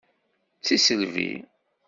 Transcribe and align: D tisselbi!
D 0.59 0.63
tisselbi! 0.65 1.31